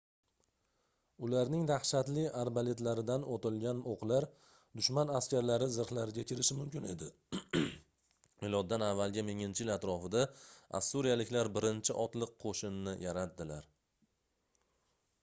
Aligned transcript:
ularning 1.25 1.65
dahshatli 1.71 2.21
arbaletlaridan 2.43 3.25
otilgan 3.33 3.81
oʻqlar 3.91 4.25
dushman 4.79 5.11
askarlari 5.19 5.67
zirhlariga 5.75 6.23
kirishi 6.31 6.57
mumkin 6.61 6.87
edi 6.93 7.09
miloddan 8.45 8.85
avvalgi 8.87 9.25
1000-yil 9.29 9.71
atrofida 9.75 10.23
ossuriyaliklar 10.81 11.51
birinchi 11.59 11.99
otliq 12.07 12.33
qoʻshinni 12.47 12.97
yaratdilar 13.05 13.69